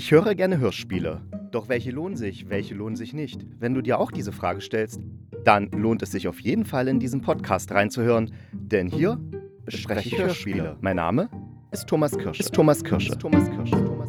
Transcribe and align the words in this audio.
Ich 0.00 0.12
höre 0.12 0.34
gerne 0.34 0.58
Hörspiele. 0.58 1.20
Doch 1.50 1.68
welche 1.68 1.90
lohnen 1.90 2.16
sich, 2.16 2.48
welche 2.48 2.74
lohnen 2.74 2.96
sich 2.96 3.12
nicht? 3.12 3.44
Wenn 3.58 3.74
du 3.74 3.82
dir 3.82 4.00
auch 4.00 4.10
diese 4.10 4.32
Frage 4.32 4.62
stellst, 4.62 4.98
dann 5.44 5.70
lohnt 5.72 6.00
es 6.00 6.10
sich 6.10 6.26
auf 6.26 6.40
jeden 6.40 6.64
Fall 6.64 6.88
in 6.88 6.98
diesen 6.98 7.20
Podcast 7.20 7.70
reinzuhören, 7.70 8.32
denn 8.50 8.88
hier 8.88 9.20
bespreche 9.66 10.08
ich 10.08 10.18
Hörspiele. 10.18 10.78
Mein 10.80 10.96
Name 10.96 11.28
ist 11.70 11.86
Thomas 11.86 12.16
Kirsche. 12.16 12.42
Ist 12.42 12.54
Thomas 12.54 12.82
Kirsche. 12.82 13.10
Ist 13.10 13.20
Thomas 13.20 13.50
Kirsche. 13.50 13.99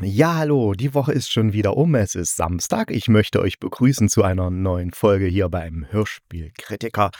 Ja, 0.00 0.36
hallo, 0.36 0.74
die 0.74 0.94
Woche 0.94 1.12
ist 1.12 1.32
schon 1.32 1.52
wieder 1.52 1.76
um. 1.76 1.96
Es 1.96 2.14
ist 2.14 2.36
Samstag. 2.36 2.92
Ich 2.92 3.08
möchte 3.08 3.40
euch 3.40 3.58
begrüßen 3.58 4.08
zu 4.08 4.22
einer 4.22 4.48
neuen 4.48 4.92
Folge 4.92 5.26
hier 5.26 5.48
beim 5.48 5.86
Hörspielkritiker. 5.90 7.10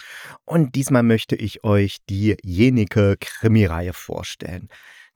Und 0.45 0.77
diesmal 0.77 1.03
möchte 1.03 1.35
ich 1.35 1.65
euch 1.65 1.97
die 2.09 2.37
Jenike 2.45 3.17
Krimireihe 3.19 3.93
vorstellen. 3.93 4.69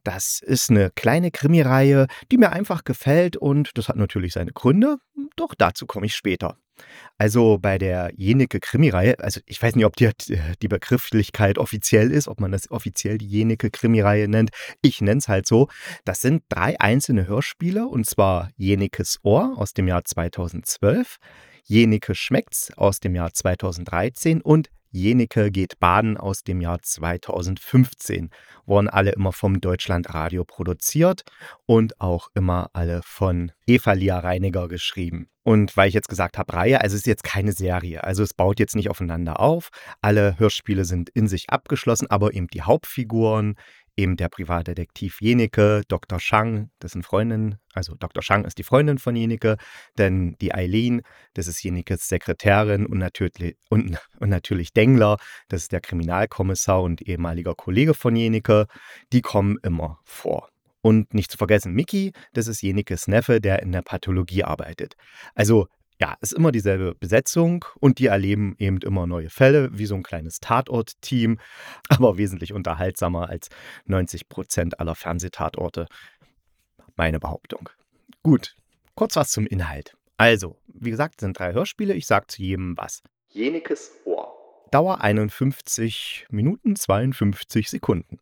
Das 0.03 0.41
ist 0.41 0.71
eine 0.71 0.91
kleine 0.91 1.31
Krimireihe, 1.31 2.09
die 2.33 2.39
mir 2.39 2.51
einfach 2.51 2.83
gefällt 2.83 3.37
und 3.37 3.79
das 3.79 3.89
hat 3.89 3.97
natürlich 3.97 4.33
seine 4.33 4.51
Gründe. 4.51 4.97
Doch 5.37 5.55
dazu 5.55 5.87
komme 5.87 6.07
ich 6.07 6.17
später. 6.17 6.57
Also 7.19 7.59
bei 7.61 7.79
der 7.79 8.11
Jenike 8.17 8.59
Krimireihe, 8.59 9.19
also 9.21 9.41
ich 9.47 9.63
weiß 9.63 9.77
nicht, 9.77 9.85
ob 9.85 9.97
die, 9.97 10.11
die 10.61 10.69
Begrifflichkeit 10.69 11.59
offiziell 11.59 12.11
ist, 12.11 12.27
ob 12.27 12.41
man 12.41 12.51
das 12.51 12.71
offiziell 12.71 13.19
die 13.19 13.29
Jenike 13.29 13.71
Krimireihe 13.71 14.29
nennt. 14.29 14.51
Ich 14.81 15.01
nenne 15.01 15.19
es 15.19 15.29
halt 15.29 15.47
so. 15.47 15.69
Das 16.05 16.21
sind 16.21 16.43
drei 16.49 16.81
einzelne 16.81 17.27
Hörspiele 17.27 17.87
und 17.87 18.07
zwar 18.07 18.51
Jenikes 18.57 19.21
Ohr 19.23 19.55
aus 19.57 19.73
dem 19.73 19.87
Jahr 19.87 20.05
2012, 20.05 21.19
Jenike 21.65 22.15
schmeckt's 22.15 22.73
aus 22.77 23.01
dem 23.01 23.15
Jahr 23.15 23.33
2013 23.33 24.41
und 24.41 24.69
Jenike 24.95 25.51
geht 25.51 25.79
baden 25.81 26.19
aus 26.19 26.43
dem 26.43 26.61
Jahr 26.61 26.83
2015. 26.83 28.29
Wurden 28.67 28.91
alle 28.91 29.13
immer 29.13 29.33
vom 29.33 29.61
Deutschlandradio 29.61 30.45
produziert 30.45 31.23
und 31.65 31.99
auch 31.99 32.29
immer 32.35 32.69
alle 32.75 33.01
von 33.03 33.53
Eva 33.67 33.93
Lia 33.93 34.19
Reiniger 34.19 34.69
geschrieben. 34.69 35.29
Und 35.45 35.77
weil 35.77 35.89
ich 35.89 35.95
jetzt 35.95 36.09
gesagt 36.09 36.39
habe, 36.39 36.53
Reihe, 36.53 36.81
also 36.81 36.95
es 36.95 37.01
ist 37.01 37.07
jetzt 37.07 37.25
keine 37.25 37.53
Serie. 37.53 38.05
Also 38.05 38.23
es 38.23 38.35
baut 38.35 38.61
jetzt 38.61 38.77
nicht 38.77 38.91
aufeinander 38.91 39.41
auf. 39.41 39.71
Alle 40.01 40.39
Hörspiele 40.39 40.85
sind 40.85 41.09
in 41.11 41.27
sich 41.27 41.49
abgeschlossen, 41.49 42.09
aber 42.11 42.35
eben 42.35 42.47
die 42.49 42.63
Hauptfiguren, 42.63 43.57
eben 43.97 44.17
der 44.17 44.29
Privatdetektiv 44.29 45.21
Jenike, 45.21 45.83
Dr. 45.89 46.19
Shang, 46.19 46.71
dessen 46.83 47.03
Freundin, 47.03 47.57
also 47.75 47.95
Dr. 47.95 48.23
Shang 48.23 48.45
ist 48.45 48.59
die 48.59 48.63
Freundin 48.63 48.99
von 48.99 49.17
Jenike, 49.17 49.57
denn 49.99 50.37
die 50.41 50.55
Eileen, 50.55 51.03
das 51.35 51.47
ist 51.47 51.63
Jenikes 51.63 52.09
Sekretärin 52.09 52.87
und 52.87 52.99
natürlich, 52.99 53.57
und, 53.69 53.99
und 54.19 54.29
natürlich 54.29 54.73
Dengler, 54.73 55.19
das 55.49 55.63
ist 55.63 55.73
der 55.73 55.81
Kriminalkommissar 55.81 56.83
und 56.83 57.03
ehemaliger 57.03 57.55
Kollege 57.55 57.95
von 57.95 58.17
Jenike, 58.17 58.67
die 59.13 59.21
kommen 59.21 59.59
immer 59.63 59.99
vor. 60.05 60.49
Und 60.81 61.15
nicht 61.15 61.31
zu 61.31 61.39
vergessen, 61.39 61.75
Mickey, 61.75 62.13
das 62.33 62.49
ist 62.49 62.61
Jenikes 62.61 63.07
Neffe, 63.07 63.41
der 63.41 63.63
in 63.63 63.71
der 63.71 63.83
Pathologie 63.83 64.43
arbeitet. 64.43 64.95
Also 65.35 65.69
ja, 66.03 66.17
ist 66.21 66.33
immer 66.33 66.51
dieselbe 66.51 66.97
Besetzung 66.97 67.65
und 67.79 68.01
die 68.01 68.07
erleben 68.07 68.57
eben 68.59 68.79
immer 68.79 69.07
neue 69.07 69.31
Fälle, 69.31 69.71
wie 69.73 69.87
so 69.87 69.95
ein 69.95 70.03
kleines 70.03 70.41
Tatort-Team, 70.41 71.39
aber 71.89 72.19
wesentlich 72.19 72.53
unterhaltsamer 72.53 73.29
als 73.29 73.51
90 73.85 74.29
Prozent 74.29 74.81
aller 74.81 74.97
Fernsehtatorte. 74.97 75.87
Meine 76.97 77.21
Behauptung. 77.21 77.69
Gut, 78.25 78.57
kurz 78.97 79.15
was 79.15 79.31
zum 79.31 79.47
Inhalt. 79.47 79.95
Also, 80.17 80.59
wie 80.67 80.91
gesagt, 80.91 81.21
sind 81.21 81.39
drei 81.39 81.53
Hörspiele. 81.53 81.95
Ich 81.95 82.09
sage 82.09 82.27
zu 82.27 82.43
jedem 82.43 82.77
was. 82.77 83.05
Jenikes 83.29 83.93
Ohr. 84.05 84.32
Dauer 84.73 85.03
51 85.03 86.29
Minuten 86.31 86.77
52 86.77 87.69
Sekunden. 87.69 88.19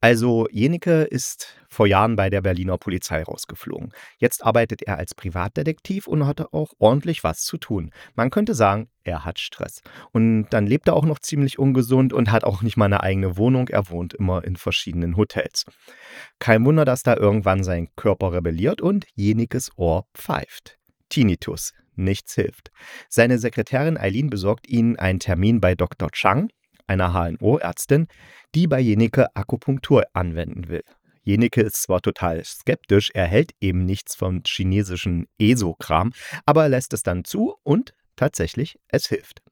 Also 0.00 0.46
Jenike 0.52 1.02
ist 1.02 1.56
vor 1.68 1.88
Jahren 1.88 2.14
bei 2.14 2.30
der 2.30 2.42
Berliner 2.42 2.78
Polizei 2.78 3.24
rausgeflogen. 3.24 3.92
Jetzt 4.18 4.44
arbeitet 4.44 4.82
er 4.82 4.98
als 4.98 5.16
Privatdetektiv 5.16 6.06
und 6.06 6.28
hatte 6.28 6.54
auch 6.54 6.74
ordentlich 6.78 7.24
was 7.24 7.40
zu 7.40 7.58
tun. 7.58 7.90
Man 8.14 8.30
könnte 8.30 8.54
sagen, 8.54 8.88
er 9.02 9.24
hat 9.24 9.40
Stress. 9.40 9.82
Und 10.12 10.50
dann 10.50 10.68
lebt 10.68 10.86
er 10.86 10.94
auch 10.94 11.04
noch 11.04 11.18
ziemlich 11.18 11.58
ungesund 11.58 12.12
und 12.12 12.30
hat 12.30 12.44
auch 12.44 12.62
nicht 12.62 12.76
mal 12.76 12.84
eine 12.84 13.02
eigene 13.02 13.36
Wohnung. 13.36 13.66
Er 13.66 13.88
wohnt 13.90 14.14
immer 14.14 14.44
in 14.44 14.54
verschiedenen 14.54 15.16
Hotels. 15.16 15.64
Kein 16.38 16.64
Wunder, 16.64 16.84
dass 16.84 17.02
da 17.02 17.16
irgendwann 17.16 17.64
sein 17.64 17.88
Körper 17.96 18.32
rebelliert 18.32 18.80
und 18.80 19.06
Jenikes 19.16 19.72
Ohr 19.76 20.06
pfeift. 20.14 20.78
Tinnitus 21.08 21.72
Nichts 21.96 22.34
hilft. 22.34 22.70
Seine 23.08 23.38
Sekretärin 23.38 23.98
Eileen 23.98 24.30
besorgt 24.30 24.68
ihnen 24.68 24.96
einen 24.98 25.20
Termin 25.20 25.60
bei 25.60 25.74
Dr. 25.74 26.10
Chang, 26.10 26.50
einer 26.86 27.12
HNO-Ärztin, 27.12 28.06
die 28.54 28.66
bei 28.66 28.80
Jenike 28.80 29.34
Akupunktur 29.34 30.04
anwenden 30.12 30.68
will. 30.68 30.82
Jenike 31.22 31.60
ist 31.60 31.82
zwar 31.82 32.00
total 32.00 32.42
skeptisch, 32.44 33.10
er 33.12 33.26
hält 33.26 33.52
eben 33.60 33.84
nichts 33.84 34.14
vom 34.14 34.42
chinesischen 34.46 35.26
ESO-Kram, 35.38 36.12
aber 36.46 36.64
er 36.64 36.68
lässt 36.70 36.92
es 36.94 37.02
dann 37.02 37.24
zu 37.24 37.56
und 37.62 37.94
tatsächlich, 38.16 38.78
es 38.88 39.06
hilft. 39.06 39.42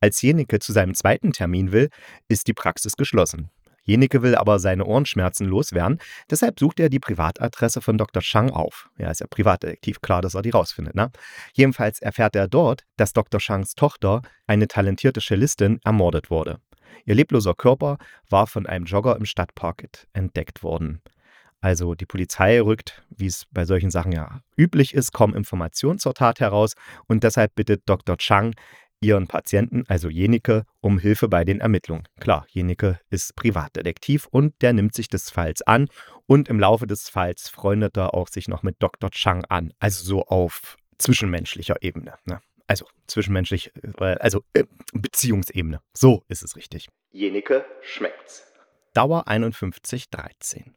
Als 0.00 0.22
Jenike 0.22 0.58
zu 0.60 0.72
seinem 0.72 0.94
zweiten 0.94 1.32
Termin 1.32 1.72
will, 1.72 1.90
ist 2.28 2.48
die 2.48 2.54
Praxis 2.54 2.96
geschlossen. 2.96 3.50
Jenike 3.90 4.22
will 4.22 4.36
aber 4.36 4.60
seine 4.60 4.84
Ohrenschmerzen 4.84 5.48
loswerden, 5.48 5.98
deshalb 6.30 6.60
sucht 6.60 6.78
er 6.78 6.90
die 6.90 7.00
Privatadresse 7.00 7.80
von 7.80 7.98
Dr. 7.98 8.22
Shang 8.22 8.50
auf. 8.50 8.88
Er 8.96 9.10
ist 9.10 9.18
ja 9.18 9.26
Privatdetektiv, 9.28 10.00
klar, 10.00 10.22
dass 10.22 10.34
er 10.34 10.42
die 10.42 10.50
rausfindet. 10.50 10.94
Ne? 10.94 11.10
Jedenfalls 11.54 11.98
erfährt 11.98 12.36
er 12.36 12.46
dort, 12.46 12.84
dass 12.96 13.12
Dr. 13.12 13.40
Shangs 13.40 13.74
Tochter, 13.74 14.22
eine 14.46 14.68
talentierte 14.68 15.20
Cellistin, 15.20 15.80
ermordet 15.82 16.30
wurde. 16.30 16.60
Ihr 17.04 17.16
lebloser 17.16 17.54
Körper 17.54 17.98
war 18.28 18.46
von 18.46 18.64
einem 18.66 18.84
Jogger 18.84 19.16
im 19.16 19.24
Stadtpark 19.24 19.88
entdeckt 20.12 20.62
worden. 20.62 21.02
Also 21.60 21.96
die 21.96 22.06
Polizei 22.06 22.60
rückt, 22.60 23.02
wie 23.10 23.26
es 23.26 23.46
bei 23.50 23.64
solchen 23.64 23.90
Sachen 23.90 24.12
ja 24.12 24.40
üblich 24.56 24.94
ist, 24.94 25.12
kaum 25.12 25.34
Informationen 25.34 25.98
zur 25.98 26.14
Tat 26.14 26.38
heraus 26.38 26.74
und 27.08 27.24
deshalb 27.24 27.56
bittet 27.56 27.82
Dr. 27.86 28.16
Chang 28.18 28.54
ihren 29.00 29.26
Patienten, 29.26 29.84
also 29.88 30.08
Jenike, 30.08 30.64
um 30.80 30.98
Hilfe 30.98 31.28
bei 31.28 31.44
den 31.44 31.60
Ermittlungen. 31.60 32.04
Klar, 32.20 32.46
Jenike 32.50 33.00
ist 33.10 33.34
Privatdetektiv 33.34 34.26
und 34.30 34.54
der 34.62 34.72
nimmt 34.72 34.94
sich 34.94 35.08
des 35.08 35.30
Falls 35.30 35.62
an 35.62 35.88
und 36.26 36.48
im 36.48 36.60
Laufe 36.60 36.86
des 36.86 37.08
Falls 37.08 37.48
freundet 37.48 37.96
er 37.96 38.14
auch 38.14 38.28
sich 38.28 38.48
noch 38.48 38.62
mit 38.62 38.76
Dr. 38.78 39.10
Chang 39.10 39.44
an, 39.46 39.72
also 39.78 40.04
so 40.04 40.24
auf 40.26 40.76
zwischenmenschlicher 40.98 41.76
Ebene. 41.80 42.14
Ne? 42.26 42.40
Also 42.66 42.86
zwischenmenschlich, 43.06 43.72
äh, 43.98 44.16
also 44.20 44.44
äh, 44.52 44.64
Beziehungsebene. 44.92 45.80
So 45.92 46.24
ist 46.28 46.42
es 46.42 46.56
richtig. 46.56 46.88
Jenike 47.10 47.64
schmeckt's. 47.82 48.44
Dauer 48.94 49.24
5113. 49.26 50.74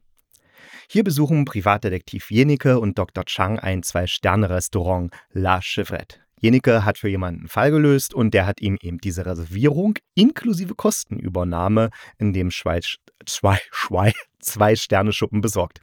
Hier 0.88 1.04
besuchen 1.04 1.44
Privatdetektiv 1.44 2.30
Jenike 2.30 2.78
und 2.78 2.98
Dr. 2.98 3.24
Chang 3.24 3.58
ein 3.58 3.82
Zwei-Sterne-Restaurant 3.82 5.12
La 5.30 5.60
Chevrette. 5.60 6.23
Jenike 6.44 6.84
hat 6.84 6.98
für 6.98 7.08
jemanden 7.08 7.40
einen 7.40 7.48
Fall 7.48 7.70
gelöst 7.70 8.12
und 8.12 8.34
der 8.34 8.44
hat 8.44 8.60
ihm 8.60 8.76
eben 8.82 8.98
diese 8.98 9.24
Reservierung 9.24 9.94
inklusive 10.14 10.74
Kostenübernahme 10.74 11.88
in 12.18 12.34
dem 12.34 12.50
Schweiz, 12.50 12.96
zwei, 13.24 13.58
zwei, 13.72 14.12
zwei 14.40 14.76
Sterne-Schuppen 14.76 15.40
besorgt. 15.40 15.80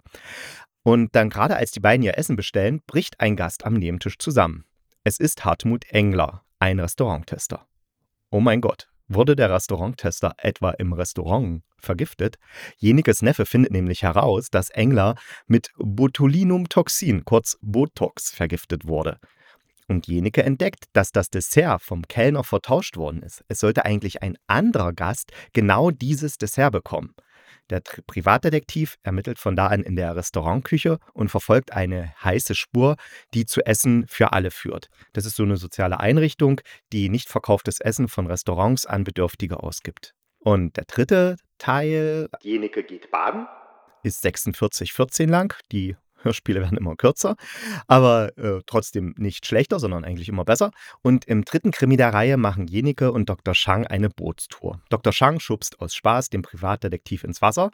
Und 0.83 1.15
dann 1.15 1.31
gerade 1.31 1.55
als 1.55 1.71
die 1.71 1.79
beiden 1.79 2.03
ihr 2.03 2.15
Essen 2.15 2.35
bestellen, 2.35 2.79
bricht 2.85 3.19
ein 3.19 3.35
Gast 3.35 3.65
am 3.65 3.73
Nebentisch 3.73 4.19
zusammen. 4.19 4.65
Es 5.03 5.19
ist 5.19 5.45
Hartmut 5.45 5.85
Engler, 5.89 6.43
ein 6.59 6.79
Restauranttester. 6.79 7.65
Oh 8.29 8.39
mein 8.39 8.61
Gott, 8.61 8.87
wurde 9.07 9.35
der 9.35 9.49
Restauranttester 9.49 10.35
etwa 10.37 10.69
im 10.73 10.93
Restaurant 10.93 11.63
vergiftet? 11.79 12.37
Jenikes 12.77 13.23
Neffe 13.23 13.47
findet 13.47 13.71
nämlich 13.71 14.03
heraus, 14.03 14.51
dass 14.51 14.69
Engler 14.69 15.15
mit 15.47 15.71
Botulinumtoxin, 15.79 17.25
kurz 17.25 17.57
Botox, 17.63 18.29
vergiftet 18.29 18.85
wurde 18.85 19.17
und 19.91 20.07
Jenike 20.07 20.41
entdeckt, 20.43 20.85
dass 20.93 21.11
das 21.11 21.29
Dessert 21.29 21.81
vom 21.81 22.07
Kellner 22.07 22.43
vertauscht 22.43 22.97
worden 22.97 23.21
ist. 23.21 23.43
Es 23.47 23.59
sollte 23.59 23.85
eigentlich 23.85 24.23
ein 24.23 24.37
anderer 24.47 24.93
Gast 24.93 25.31
genau 25.53 25.91
dieses 25.91 26.37
Dessert 26.37 26.71
bekommen. 26.71 27.13
Der 27.69 27.81
Privatdetektiv 28.07 28.97
ermittelt 29.03 29.39
von 29.39 29.55
da 29.55 29.67
an 29.67 29.83
in 29.83 29.95
der 29.95 30.15
Restaurantküche 30.15 30.97
und 31.13 31.29
verfolgt 31.29 31.71
eine 31.71 32.13
heiße 32.23 32.55
Spur, 32.55 32.95
die 33.33 33.45
zu 33.45 33.65
Essen 33.65 34.05
für 34.07 34.33
alle 34.33 34.51
führt. 34.51 34.87
Das 35.13 35.25
ist 35.25 35.35
so 35.35 35.43
eine 35.43 35.57
soziale 35.57 35.99
Einrichtung, 35.99 36.59
die 36.91 37.09
nicht 37.09 37.29
verkauftes 37.29 37.79
Essen 37.79 38.07
von 38.07 38.27
Restaurants 38.27 38.85
an 38.85 39.03
Bedürftige 39.03 39.61
ausgibt. 39.61 40.13
Und 40.39 40.75
der 40.75 40.85
dritte 40.85 41.37
Teil, 41.59 42.27
Jenike 42.41 42.83
geht 42.83 43.11
baden, 43.11 43.47
ist 44.03 44.21
4614 44.21 45.29
lang. 45.29 45.55
Die 45.71 45.95
Hörspiele 46.23 46.61
werden 46.61 46.77
immer 46.77 46.95
kürzer, 46.95 47.35
aber 47.87 48.37
äh, 48.37 48.61
trotzdem 48.65 49.13
nicht 49.17 49.45
schlechter, 49.45 49.79
sondern 49.79 50.05
eigentlich 50.05 50.29
immer 50.29 50.45
besser. 50.45 50.71
Und 51.01 51.25
im 51.25 51.45
dritten 51.45 51.71
Krimi 51.71 51.97
der 51.97 52.13
Reihe 52.13 52.37
machen 52.37 52.67
Jenike 52.67 53.11
und 53.11 53.29
Dr. 53.29 53.53
Shang 53.53 53.87
eine 53.87 54.09
Bootstour. 54.09 54.81
Dr. 54.89 55.13
Shang 55.13 55.39
schubst 55.39 55.79
aus 55.79 55.93
Spaß 55.93 56.29
den 56.29 56.41
Privatdetektiv 56.41 57.23
ins 57.23 57.41
Wasser, 57.41 57.71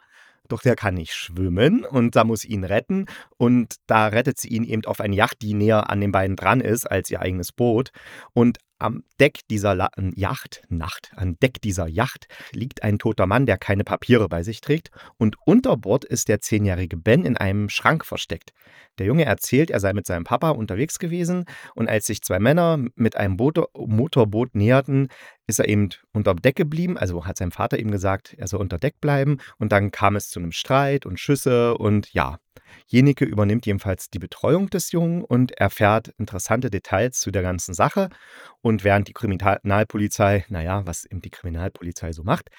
doch 0.48 0.62
der 0.62 0.76
kann 0.76 0.94
nicht 0.94 1.12
schwimmen 1.12 1.84
und 1.84 2.16
da 2.16 2.24
muss 2.24 2.44
ihn 2.44 2.64
retten. 2.64 3.06
Und 3.36 3.76
da 3.86 4.08
rettet 4.08 4.38
sie 4.38 4.48
ihn 4.48 4.64
eben 4.64 4.84
auf 4.86 5.00
eine 5.00 5.14
Yacht, 5.14 5.42
die 5.42 5.54
näher 5.54 5.90
an 5.90 6.00
den 6.00 6.10
beiden 6.10 6.36
dran 6.36 6.60
ist 6.60 6.86
als 6.86 7.10
ihr 7.10 7.20
eigenes 7.20 7.52
Boot. 7.52 7.90
Und 8.32 8.58
am 8.78 9.04
Deck 9.20 9.40
dieser 9.50 9.74
La 9.74 9.90
Yacht, 10.14 10.62
Nacht, 10.68 11.12
an 11.16 11.36
Deck 11.40 11.60
dieser 11.60 11.88
Yacht 11.88 12.28
liegt 12.52 12.82
ein 12.82 12.98
toter 12.98 13.26
Mann, 13.26 13.46
der 13.46 13.58
keine 13.58 13.84
Papiere 13.84 14.28
bei 14.28 14.42
sich 14.42 14.60
trägt. 14.60 14.90
Und 15.16 15.36
unter 15.44 15.76
Bord 15.76 16.04
ist 16.04 16.28
der 16.28 16.40
zehnjährige 16.40 16.96
Ben 16.96 17.24
in 17.24 17.36
einem 17.36 17.68
Schrank 17.68 18.04
versteckt. 18.04 18.52
Der 18.98 19.06
Junge 19.06 19.24
erzählt, 19.24 19.70
er 19.70 19.80
sei 19.80 19.92
mit 19.92 20.06
seinem 20.06 20.24
Papa 20.24 20.50
unterwegs 20.50 20.98
gewesen 20.98 21.44
und 21.74 21.88
als 21.88 22.06
sich 22.06 22.22
zwei 22.22 22.38
Männer 22.38 22.78
mit 22.94 23.16
einem 23.16 23.36
Boot, 23.36 23.58
Motorboot 23.74 24.54
näherten, 24.54 25.08
ist 25.48 25.58
er 25.58 25.68
eben 25.68 25.88
unter 26.12 26.34
Deck 26.34 26.54
geblieben. 26.54 26.96
Also 26.96 27.24
hat 27.26 27.38
sein 27.38 27.50
Vater 27.50 27.78
ihm 27.78 27.90
gesagt, 27.90 28.34
er 28.34 28.46
soll 28.46 28.60
unter 28.60 28.78
Deck 28.78 29.00
bleiben. 29.00 29.38
Und 29.58 29.72
dann 29.72 29.90
kam 29.90 30.14
es 30.14 30.28
zu 30.28 30.38
einem 30.38 30.52
Streit 30.52 31.06
und 31.06 31.18
Schüsse 31.18 31.76
und 31.76 32.12
ja, 32.12 32.38
Jenike 32.86 33.24
übernimmt 33.24 33.64
jedenfalls 33.66 34.10
die 34.10 34.18
Betreuung 34.18 34.68
des 34.68 34.92
Jungen 34.92 35.24
und 35.24 35.52
erfährt 35.52 36.08
interessante 36.18 36.70
Details 36.70 37.18
zu 37.18 37.30
der 37.30 37.42
ganzen 37.42 37.74
Sache. 37.74 38.10
Und 38.60 38.84
während 38.84 39.08
die 39.08 39.14
Kriminalpolizei, 39.14 40.44
naja, 40.48 40.86
was 40.86 41.06
eben 41.06 41.22
die 41.22 41.30
Kriminalpolizei 41.30 42.12
so 42.12 42.22
macht, 42.22 42.50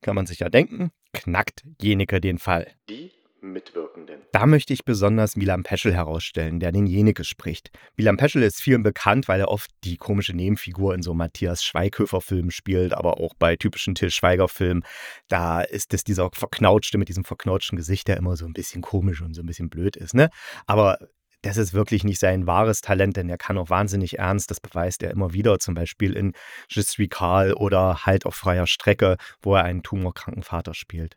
kann 0.00 0.16
man 0.16 0.26
sich 0.26 0.40
ja 0.40 0.48
denken, 0.48 0.90
knackt 1.12 1.64
Jenike 1.80 2.20
den 2.20 2.38
Fall. 2.38 2.66
Die 2.88 3.12
Mitwirkenden. 3.40 4.20
Da 4.32 4.46
möchte 4.46 4.72
ich 4.72 4.84
besonders 4.84 5.36
Milan 5.36 5.62
Peschel 5.62 5.94
herausstellen, 5.94 6.60
der 6.60 6.72
den 6.72 6.86
Jenike 6.86 7.24
spricht. 7.24 7.70
Milan 7.96 8.16
Peschel 8.16 8.42
ist 8.42 8.60
vielen 8.60 8.82
bekannt, 8.82 9.28
weil 9.28 9.40
er 9.40 9.48
oft 9.48 9.70
die 9.84 9.96
komische 9.96 10.34
Nebenfigur 10.34 10.94
in 10.94 11.02
so 11.02 11.14
Matthias 11.14 11.62
Schweighöfer-Filmen 11.64 12.50
spielt, 12.50 12.92
aber 12.92 13.18
auch 13.20 13.34
bei 13.38 13.56
typischen 13.56 13.94
Till 13.94 14.10
Schweiger-Filmen. 14.10 14.84
Da 15.28 15.60
ist 15.60 15.94
es 15.94 16.04
dieser 16.04 16.30
verknautschte 16.32 16.98
mit 16.98 17.08
diesem 17.08 17.24
verknautschten 17.24 17.76
Gesicht, 17.76 18.08
der 18.08 18.16
immer 18.16 18.36
so 18.36 18.46
ein 18.46 18.52
bisschen 18.52 18.82
komisch 18.82 19.22
und 19.22 19.34
so 19.34 19.42
ein 19.42 19.46
bisschen 19.46 19.70
blöd 19.70 19.96
ist. 19.96 20.14
Ne? 20.14 20.30
Aber 20.66 20.98
das 21.42 21.56
ist 21.56 21.72
wirklich 21.72 22.02
nicht 22.04 22.18
sein 22.18 22.46
wahres 22.46 22.80
Talent, 22.80 23.16
denn 23.16 23.28
er 23.28 23.38
kann 23.38 23.58
auch 23.58 23.70
wahnsinnig 23.70 24.18
ernst. 24.18 24.50
Das 24.50 24.60
beweist 24.60 25.02
er 25.02 25.12
immer 25.12 25.32
wieder, 25.32 25.58
zum 25.60 25.74
Beispiel 25.74 26.14
in 26.14 26.32
Je 26.68 26.82
suis 26.82 27.08
Karl 27.08 27.52
oder 27.52 28.06
halt 28.06 28.26
auf 28.26 28.34
freier 28.34 28.66
Strecke, 28.66 29.16
wo 29.40 29.54
er 29.54 29.64
einen 29.64 29.82
tumorkranken 29.82 30.42
Vater 30.42 30.74
spielt. 30.74 31.16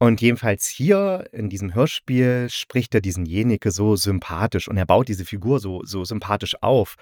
Und 0.00 0.20
jedenfalls 0.20 0.68
hier 0.68 1.28
in 1.32 1.48
diesem 1.48 1.74
Hörspiel 1.74 2.46
spricht 2.50 2.94
er 2.94 3.00
diesen 3.00 3.26
Jenike 3.26 3.72
so 3.72 3.96
sympathisch 3.96 4.68
und 4.68 4.76
er 4.76 4.86
baut 4.86 5.08
diese 5.08 5.24
Figur 5.24 5.58
so, 5.58 5.82
so 5.84 6.04
sympathisch 6.04 6.54
auf. 6.62 6.94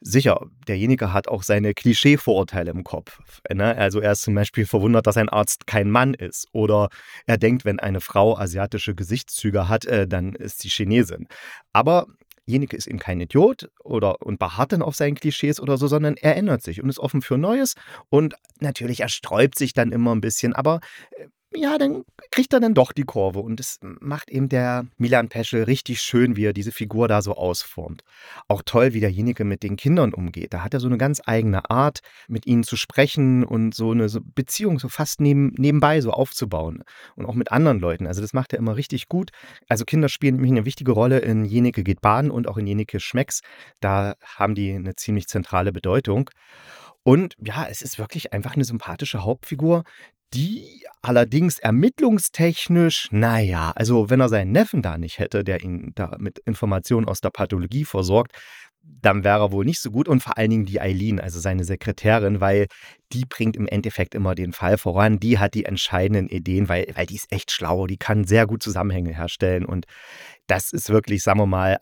Sicher, 0.00 0.46
derjenige 0.68 1.12
hat 1.12 1.26
auch 1.26 1.42
seine 1.42 1.74
Klischee-Vorurteile 1.74 2.70
im 2.70 2.84
Kopf. 2.84 3.18
Ne? 3.52 3.76
Also 3.76 3.98
er 3.98 4.12
ist 4.12 4.22
zum 4.22 4.36
Beispiel 4.36 4.66
verwundert, 4.66 5.08
dass 5.08 5.16
ein 5.16 5.28
Arzt 5.28 5.66
kein 5.66 5.90
Mann 5.90 6.14
ist. 6.14 6.46
Oder 6.52 6.90
er 7.26 7.38
denkt, 7.38 7.64
wenn 7.64 7.80
eine 7.80 8.00
Frau 8.00 8.38
asiatische 8.38 8.94
Gesichtszüge 8.94 9.68
hat, 9.68 9.84
äh, 9.86 10.06
dann 10.06 10.34
ist 10.34 10.60
sie 10.60 10.68
Chinesin. 10.68 11.26
Aber 11.72 12.06
Jenike 12.46 12.76
ist 12.76 12.86
eben 12.86 12.98
kein 12.98 13.20
Idiot 13.20 13.70
oder 13.82 14.22
und 14.22 14.38
beharrt 14.38 14.72
dann 14.72 14.82
auf 14.82 14.94
seinen 14.94 15.14
Klischees 15.14 15.60
oder 15.60 15.76
so, 15.76 15.88
sondern 15.88 16.16
er 16.16 16.36
ändert 16.36 16.62
sich 16.62 16.82
und 16.82 16.88
ist 16.88 17.00
offen 17.00 17.22
für 17.22 17.38
Neues. 17.38 17.74
Und 18.10 18.34
natürlich, 18.60 19.00
er 19.00 19.08
sträubt 19.08 19.58
sich 19.58 19.72
dann 19.72 19.92
immer 19.92 20.14
ein 20.14 20.20
bisschen, 20.20 20.52
aber 20.52 20.80
äh, 21.18 21.26
ja, 21.56 21.78
dann 21.78 22.04
kriegt 22.30 22.52
er 22.52 22.60
dann 22.60 22.74
doch 22.74 22.92
die 22.92 23.04
Kurve. 23.04 23.40
Und 23.40 23.60
das 23.60 23.78
macht 23.82 24.30
eben 24.30 24.48
der 24.48 24.86
Milan 24.96 25.28
Peschel 25.28 25.64
richtig 25.64 26.00
schön, 26.00 26.36
wie 26.36 26.46
er 26.46 26.52
diese 26.52 26.72
Figur 26.72 27.08
da 27.08 27.22
so 27.22 27.34
ausformt. 27.34 28.02
Auch 28.48 28.62
toll, 28.64 28.92
wie 28.92 29.00
derjenige 29.00 29.44
mit 29.44 29.62
den 29.62 29.76
Kindern 29.76 30.12
umgeht. 30.12 30.52
Da 30.52 30.62
hat 30.62 30.74
er 30.74 30.80
so 30.80 30.86
eine 30.86 30.98
ganz 30.98 31.22
eigene 31.24 31.70
Art, 31.70 32.00
mit 32.28 32.46
ihnen 32.46 32.64
zu 32.64 32.76
sprechen 32.76 33.44
und 33.44 33.74
so 33.74 33.92
eine 33.92 34.08
Beziehung 34.34 34.78
so 34.78 34.88
fast 34.88 35.20
neben, 35.20 35.52
nebenbei 35.56 36.00
so 36.00 36.10
aufzubauen. 36.10 36.82
Und 37.16 37.26
auch 37.26 37.34
mit 37.34 37.52
anderen 37.52 37.80
Leuten. 37.80 38.06
Also 38.06 38.20
das 38.20 38.32
macht 38.32 38.52
er 38.52 38.58
immer 38.58 38.76
richtig 38.76 39.08
gut. 39.08 39.30
Also 39.68 39.84
Kinder 39.84 40.08
spielen 40.08 40.36
nämlich 40.36 40.52
eine 40.52 40.64
wichtige 40.64 40.92
Rolle 40.92 41.18
in 41.18 41.44
Jenike 41.44 41.84
geht 41.84 42.00
baden 42.00 42.30
und 42.30 42.48
auch 42.48 42.56
in 42.56 42.66
Jenike 42.66 43.00
schmecks. 43.00 43.40
Da 43.80 44.14
haben 44.24 44.54
die 44.54 44.72
eine 44.72 44.96
ziemlich 44.96 45.28
zentrale 45.28 45.72
Bedeutung. 45.72 46.30
Und 47.04 47.36
ja, 47.38 47.66
es 47.68 47.82
ist 47.82 47.98
wirklich 47.98 48.32
einfach 48.32 48.54
eine 48.54 48.64
sympathische 48.64 49.24
Hauptfigur, 49.24 49.84
die 50.34 50.84
allerdings 51.02 51.58
ermittlungstechnisch, 51.58 53.08
naja, 53.10 53.72
also 53.76 54.10
wenn 54.10 54.20
er 54.20 54.28
seinen 54.28 54.52
Neffen 54.52 54.82
da 54.82 54.96
nicht 54.98 55.18
hätte, 55.18 55.44
der 55.44 55.62
ihn 55.62 55.92
da 55.94 56.16
mit 56.18 56.38
Informationen 56.40 57.06
aus 57.06 57.20
der 57.20 57.30
Pathologie 57.30 57.84
versorgt, 57.84 58.32
dann 58.82 59.24
wäre 59.24 59.40
er 59.40 59.52
wohl 59.52 59.64
nicht 59.64 59.80
so 59.80 59.90
gut 59.90 60.08
und 60.08 60.22
vor 60.22 60.36
allen 60.36 60.50
Dingen 60.50 60.66
die 60.66 60.80
Eileen, 60.80 61.20
also 61.20 61.40
seine 61.40 61.64
Sekretärin, 61.64 62.40
weil 62.40 62.66
die 63.12 63.24
bringt 63.24 63.56
im 63.56 63.66
Endeffekt 63.66 64.14
immer 64.14 64.34
den 64.34 64.52
Fall 64.52 64.76
voran. 64.76 65.20
Die 65.20 65.38
hat 65.38 65.54
die 65.54 65.64
entscheidenden 65.64 66.28
Ideen, 66.28 66.68
weil, 66.68 66.86
weil 66.94 67.06
die 67.06 67.16
ist 67.16 67.32
echt 67.32 67.50
schlau, 67.50 67.86
die 67.86 67.96
kann 67.96 68.24
sehr 68.24 68.46
gut 68.46 68.62
Zusammenhänge 68.62 69.14
herstellen 69.14 69.64
und 69.64 69.86
das 70.46 70.72
ist 70.72 70.90
wirklich, 70.90 71.22
sagen 71.22 71.40
wir 71.40 71.46
mal, 71.46 71.78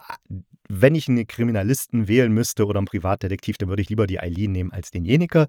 wenn 0.69 0.95
ich 0.95 1.09
einen 1.09 1.27
Kriminalisten 1.27 2.09
wählen 2.09 2.33
müsste 2.33 2.67
oder 2.67 2.79
einen 2.79 2.87
Privatdetektiv, 2.87 3.59
dann 3.59 3.69
würde 3.69 3.83
ich 3.83 3.89
lieber 3.89 4.07
die 4.07 4.21
Eileen 4.21 4.53
nehmen 4.53 4.73
als 4.73 4.91
den 4.91 5.05
Jenike. 5.05 5.47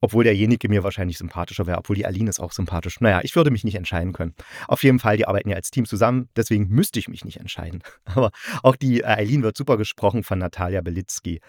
Obwohl 0.00 0.24
derjenige 0.24 0.68
mir 0.68 0.82
wahrscheinlich 0.82 1.18
sympathischer 1.18 1.66
wäre, 1.66 1.78
obwohl 1.78 1.96
die 1.96 2.06
Aline 2.06 2.30
ist 2.30 2.40
auch 2.40 2.52
sympathisch. 2.52 3.00
Naja, 3.00 3.20
ich 3.22 3.36
würde 3.36 3.50
mich 3.50 3.64
nicht 3.64 3.76
entscheiden 3.76 4.12
können. 4.12 4.34
Auf 4.68 4.82
jeden 4.82 4.98
Fall, 4.98 5.16
die 5.16 5.26
arbeiten 5.26 5.48
ja 5.48 5.56
als 5.56 5.70
Team 5.70 5.86
zusammen, 5.86 6.28
deswegen 6.36 6.68
müsste 6.68 6.98
ich 6.98 7.08
mich 7.08 7.24
nicht 7.24 7.40
entscheiden. 7.40 7.82
Aber 8.04 8.30
auch 8.62 8.76
die 8.76 9.04
Eileen 9.04 9.42
wird 9.42 9.56
super 9.56 9.76
gesprochen 9.76 10.22
von 10.22 10.38
Natalia 10.38 10.80
Belitzky. 10.80 11.40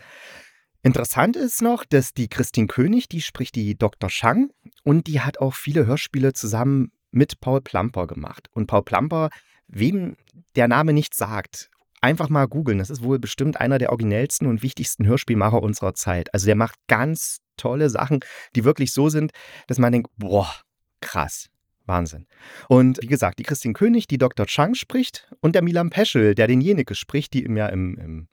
Interessant 0.84 1.36
ist 1.36 1.64
noch, 1.64 1.84
dass 1.84 2.14
die 2.14 2.28
Christine 2.28 2.68
König, 2.68 3.10
die 3.10 3.22
spricht 3.22 3.56
die 3.56 3.76
Dr. 3.76 4.10
Shang 4.10 4.52
und 4.84 5.08
die 5.08 5.22
hat 5.22 5.40
auch 5.40 5.56
viele 5.56 5.88
Hörspiele 5.88 6.34
zusammen 6.34 6.92
mit 7.10 7.40
Paul 7.42 7.62
Plamper 7.62 8.06
gemacht. 8.06 8.50
Und 8.52 8.68
Paul 8.68 8.84
Plamper, 8.84 9.30
wem 9.68 10.16
der 10.56 10.68
Name 10.68 10.94
nicht 10.94 11.16
sagt, 11.16 11.72
einfach 12.06 12.30
mal 12.30 12.48
googeln. 12.48 12.78
Das 12.78 12.92
ist 12.92 13.02
wohl 13.02 13.18
bestimmt 13.18 13.60
einer 13.60 13.80
der 13.80 13.90
originellsten 13.90 14.48
und 14.48 14.62
wichtigsten 14.62 15.08
Hörspielmacher 15.08 15.62
unserer 15.62 15.96
Zeit. 15.96 16.32
Also 16.36 16.46
der 16.46 16.56
macht 16.56 16.76
ganz 16.88 17.40
tolle 17.58 17.90
Sachen, 17.90 18.20
die 18.56 18.64
wirklich 18.64 18.94
so 18.94 19.10
sind, 19.10 19.32
dass 19.68 19.80
man 19.80 19.92
denkt, 19.92 20.12
boah, 20.16 20.54
krass. 21.02 21.50
Wahnsinn. 21.88 22.26
Und 22.68 23.00
wie 23.02 23.08
gesagt, 23.08 23.38
die 23.38 23.44
Christine 23.44 23.74
König, 23.74 24.08
die 24.08 24.18
Dr. 24.18 24.46
Chang 24.48 24.74
spricht 24.74 25.32
und 25.42 25.54
der 25.54 25.64
Milan 25.64 25.92
Peschel, 25.92 26.34
der 26.34 26.48
den 26.48 26.62
Jenike 26.62 26.96
spricht, 26.96 27.34
die 27.34 27.44
im, 27.44 27.58
ja 27.58 27.68
im, 27.68 27.96
im, 27.98 28.28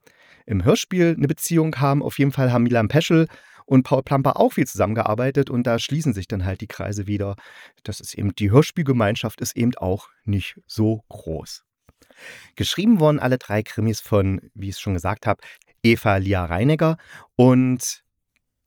im 0.46 0.64
Hörspiel 0.64 1.14
eine 1.16 1.28
Beziehung 1.28 1.76
haben. 1.76 2.02
Auf 2.02 2.18
jeden 2.18 2.32
Fall 2.32 2.50
haben 2.52 2.62
Milan 2.62 2.88
Peschel 2.88 3.26
und 3.66 3.84
Paul 3.84 4.02
Plamper 4.02 4.38
auch 4.38 4.54
viel 4.54 4.66
zusammengearbeitet 4.66 5.50
und 5.50 5.66
da 5.66 5.78
schließen 5.78 6.14
sich 6.14 6.28
dann 6.28 6.44
halt 6.44 6.60
die 6.62 6.66
Kreise 6.66 7.06
wieder. 7.06 7.36
Das 7.84 8.00
ist 8.00 8.14
eben, 8.14 8.34
die 8.34 8.50
Hörspielgemeinschaft 8.50 9.40
ist 9.40 9.56
eben 9.56 9.74
auch 9.76 10.08
nicht 10.24 10.58
so 10.66 11.04
groß. 11.08 11.64
Geschrieben 12.56 13.00
wurden 13.00 13.18
alle 13.18 13.38
drei 13.38 13.62
Krimis 13.62 14.00
von, 14.00 14.40
wie 14.54 14.68
ich 14.68 14.76
es 14.76 14.80
schon 14.80 14.94
gesagt 14.94 15.26
habe, 15.26 15.42
Eva 15.82 16.16
Lia 16.16 16.44
Reinegger 16.44 16.96
und 17.36 18.02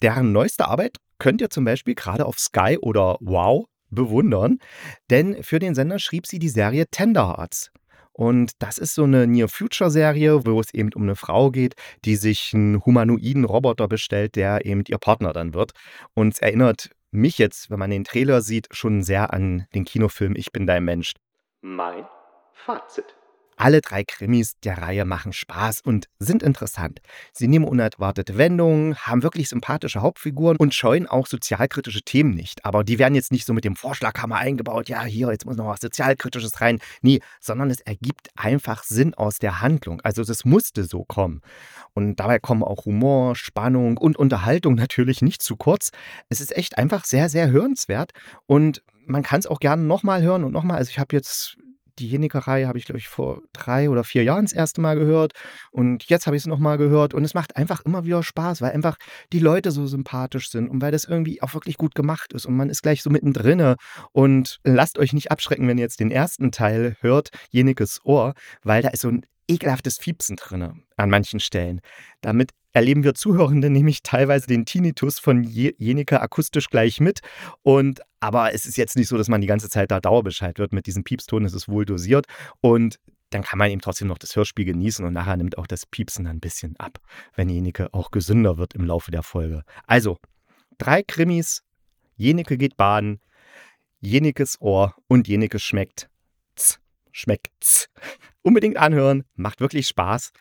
deren 0.02 0.32
neueste 0.32 0.68
Arbeit 0.68 0.98
könnt 1.18 1.42
ihr 1.42 1.50
zum 1.50 1.66
Beispiel 1.66 1.96
gerade 1.96 2.26
auf 2.26 2.40
Sky 2.40 2.78
oder 2.80 3.18
Wow 3.22 3.66
bewundern, 3.90 4.60
denn 5.10 5.42
für 5.44 5.60
den 5.60 5.76
Sender 5.76 6.00
schrieb 6.00 6.28
sie 6.28 6.40
die 6.40 6.50
Serie 6.50 6.86
Tenderhearts. 6.92 7.72
Und 8.18 8.54
das 8.60 8.78
ist 8.78 8.96
so 8.96 9.04
eine 9.04 9.28
Near-Future-Serie, 9.28 10.46
wo 10.46 10.60
es 10.62 10.74
eben 10.74 10.94
um 10.94 11.04
eine 11.04 11.18
Frau 11.18 11.52
geht, 11.52 11.76
die 12.06 12.16
sich 12.16 12.54
einen 12.54 12.86
humanoiden 12.86 13.44
Roboter 13.44 13.90
bestellt, 13.90 14.38
der 14.38 14.66
eben 14.66 14.84
ihr 14.88 14.98
Partner 14.98 15.34
dann 15.34 15.54
wird. 15.54 15.72
Und 16.14 16.34
es 16.34 16.40
erinnert 16.40 16.92
mich 17.12 17.38
jetzt, 17.38 17.70
wenn 17.70 17.80
man 17.80 17.90
den 17.90 18.06
Trailer 18.06 18.42
sieht, 18.42 18.68
schon 18.72 19.04
sehr 19.04 19.34
an 19.34 19.68
den 19.74 19.84
Kinofilm 19.84 20.34
Ich 20.38 20.54
bin 20.54 20.66
dein 20.66 20.86
Mensch. 20.86 21.14
Mein 21.62 22.06
Fazit. 22.54 23.18
Alle 23.58 23.82
drei 23.82 24.04
Krimis 24.04 24.60
der 24.64 24.80
Reihe 24.80 25.06
machen 25.06 25.32
Spaß 25.32 25.82
und 25.82 26.08
sind 26.20 26.44
interessant. 26.44 27.00
Sie 27.34 27.48
nehmen 27.48 27.66
unerwartete 27.66 28.38
Wendungen, 28.38 28.96
haben 28.98 29.24
wirklich 29.24 29.48
sympathische 29.48 30.02
Hauptfiguren 30.02 30.58
und 30.58 30.74
scheuen 30.74 31.08
auch 31.08 31.26
sozialkritische 31.26 32.02
Themen 32.02 32.34
nicht. 32.34 32.66
Aber 32.66 32.84
die 32.84 33.00
werden 33.00 33.16
jetzt 33.16 33.32
nicht 33.32 33.46
so 33.46 33.54
mit 33.54 33.64
dem 33.64 33.76
Vorschlaghammer 33.76 34.36
eingebaut, 34.36 34.90
ja, 34.90 35.04
hier, 35.04 35.32
jetzt 35.32 35.46
muss 35.46 35.56
noch 35.56 35.68
was 35.68 35.80
Sozialkritisches 35.80 36.60
rein. 36.60 36.80
Nee, 37.02 37.22
sondern 37.40 37.70
es 37.70 37.80
ergibt 37.82 38.30
einfach 38.36 38.84
Sinn 38.84 39.14
aus 39.14 39.38
der 39.38 39.62
Handlung. 39.62 40.02
Also 40.02 40.22
es 40.22 40.44
musste 40.44 40.84
so 40.84 41.06
kommen. 41.06 41.42
Und 41.94 42.18
dabei 42.20 42.40
kommen 42.40 42.64
auch 42.64 42.86
Humor, 42.86 43.36
Spannung 43.36 43.98
und 43.98 44.18
Unterhaltung 44.18 44.76
natürlich 44.76 45.22
nicht 45.22 45.42
zu 45.42 45.56
kurz. 45.56 45.92
Es 46.30 46.42
ist 46.42 46.56
echt 46.56 46.78
einfach 46.78 47.06
sehr, 47.06 47.30
sehr 47.30 47.50
hörenswert 47.50 48.12
und 48.48 48.84
man 49.06 49.24
kann 49.24 49.40
es 49.40 49.48
auch 49.48 49.60
gerne 49.60 49.84
nochmal 49.84 50.22
hören 50.24 50.44
und 50.44 50.52
nochmal. 50.52 50.78
Also 50.78 50.90
ich 50.90 51.00
habe 51.00 51.16
jetzt 51.16 51.58
die 52.00 52.08
Jenikerei 52.08 52.66
habe 52.66 52.78
ich, 52.78 52.86
glaube 52.86 53.00
ich, 53.00 53.08
vor 53.08 53.42
drei 53.54 53.90
oder 53.90 54.04
vier 54.04 54.24
Jahren 54.24 54.46
das 54.46 54.54
erste 54.54 54.82
Mal 54.82 54.98
gehört. 54.98 55.34
Und 55.72 56.04
jetzt 56.06 56.28
habe 56.28 56.36
ich 56.36 56.44
es 56.44 56.48
nochmal 56.48 56.78
gehört. 56.78 57.14
Und 57.14 57.24
es 57.24 57.34
macht 57.34 57.56
einfach 57.56 57.82
immer 57.82 58.06
wieder 58.06 58.24
Spaß, 58.24 58.62
weil 58.62 58.72
einfach 58.72 58.98
die 59.32 59.40
Leute 59.40 59.72
so 59.72 59.88
sympathisch 59.88 60.50
sind 60.50 60.70
und 60.70 60.82
weil 60.82 60.92
das 60.92 61.06
irgendwie 61.06 61.42
auch 61.42 61.54
wirklich 61.54 61.78
gut 61.78 61.96
gemacht 61.96 62.34
ist. 62.34 62.46
Und 62.46 62.56
man 62.56 62.70
ist 62.70 62.82
gleich 62.84 63.02
so 63.02 63.10
mittendrin. 63.10 63.76
Und 64.12 64.60
lasst 64.64 64.98
euch 64.98 65.14
nicht 65.14 65.32
abschrecken, 65.32 65.68
wenn 65.68 65.78
ihr 65.78 65.84
jetzt 65.84 66.00
den 66.00 66.12
ersten 66.12 66.52
Teil 66.52 66.98
hört, 67.02 67.30
Jenikes 67.50 68.02
Ohr, 68.04 68.34
weil 68.64 68.82
da 68.82 68.90
ist 68.90 69.02
so 69.02 69.10
ein 69.10 69.26
ekelhaftes 69.48 69.98
Fiepsen 69.98 70.36
drin 70.36 70.84
an 70.98 71.10
manchen 71.10 71.40
Stellen. 71.40 71.82
Damit 72.22 72.52
erleben 72.76 73.04
wir 73.04 73.16
Zuhörende 73.16 73.70
nämlich 73.72 74.04
teilweise 74.04 74.48
den 74.48 74.66
Tinnitus 74.66 75.18
von 75.18 75.44
Jenike 75.44 76.22
akustisch 76.22 76.70
gleich 76.70 77.00
mit. 77.00 77.22
Und 77.64 78.02
aber 78.20 78.54
es 78.54 78.66
ist 78.66 78.78
jetzt 78.78 78.98
nicht 78.98 79.08
so, 79.08 79.18
dass 79.18 79.30
man 79.30 79.42
die 79.42 79.48
ganze 79.48 79.70
Zeit 79.70 79.92
da 79.92 80.00
Dauerbescheid 80.00 80.60
wird 80.60 80.74
mit 80.74 80.86
diesem 80.86 81.04
Piepston. 81.04 81.46
Es 81.46 81.54
ist 81.54 81.70
wohl 81.70 81.86
dosiert. 81.86 82.26
Und 82.62 83.00
dann 83.30 83.44
kann 83.44 83.60
man 83.60 83.72
eben 83.72 83.82
trotzdem 83.82 84.08
noch 84.08 84.18
das 84.18 84.36
Hörspiel 84.36 84.66
genießen 84.66 85.06
und 85.06 85.14
nachher 85.14 85.38
nimmt 85.38 85.58
auch 85.58 85.68
das 85.68 85.86
Piepsen 85.86 86.28
ein 86.28 86.40
bisschen 86.40 86.76
ab, 86.78 87.00
wenn 87.36 87.50
Jenike 87.50 87.94
auch 87.94 88.12
gesünder 88.12 88.58
wird 88.58 88.76
im 88.76 88.86
Laufe 88.86 89.10
der 89.10 89.24
Folge. 89.24 89.64
Also, 89.88 90.18
drei 90.78 91.02
Krimis, 91.02 91.64
Jenike 92.18 92.58
geht 92.58 92.78
baden, 92.78 93.20
Jenikes 94.00 94.62
Ohr 94.62 94.96
und 95.08 95.28
Jenike 95.28 95.60
schmeckt. 95.60 96.10
Z, 96.56 96.80
schmeckt's. 97.12 97.90
Unbedingt 98.42 98.78
anhören, 98.78 99.24
macht 99.36 99.60
wirklich 99.60 99.88
Spaß. 99.88 100.32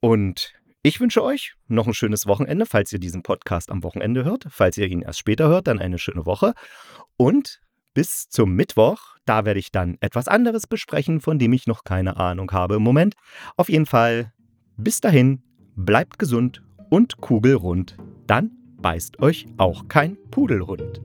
Und 0.00 0.54
ich 0.82 0.98
wünsche 0.98 1.22
euch 1.22 1.54
noch 1.68 1.86
ein 1.86 1.94
schönes 1.94 2.26
Wochenende, 2.26 2.64
falls 2.64 2.92
ihr 2.92 2.98
diesen 2.98 3.22
Podcast 3.22 3.70
am 3.70 3.82
Wochenende 3.82 4.24
hört. 4.24 4.46
Falls 4.48 4.78
ihr 4.78 4.86
ihn 4.86 5.02
erst 5.02 5.18
später 5.18 5.48
hört, 5.48 5.66
dann 5.66 5.78
eine 5.78 5.98
schöne 5.98 6.24
Woche. 6.24 6.54
Und 7.18 7.60
bis 7.92 8.28
zum 8.30 8.54
Mittwoch, 8.54 9.16
da 9.26 9.44
werde 9.44 9.60
ich 9.60 9.72
dann 9.72 9.98
etwas 10.00 10.26
anderes 10.26 10.66
besprechen, 10.66 11.20
von 11.20 11.38
dem 11.38 11.52
ich 11.52 11.66
noch 11.66 11.84
keine 11.84 12.16
Ahnung 12.16 12.50
habe 12.52 12.76
im 12.76 12.82
Moment. 12.82 13.14
Auf 13.56 13.68
jeden 13.68 13.86
Fall, 13.86 14.32
bis 14.78 15.00
dahin, 15.00 15.42
bleibt 15.76 16.18
gesund 16.18 16.62
und 16.88 17.18
kugelrund. 17.18 17.98
Dann 18.26 18.52
beißt 18.78 19.20
euch 19.20 19.46
auch 19.58 19.88
kein 19.88 20.16
Pudelhund. 20.30 21.02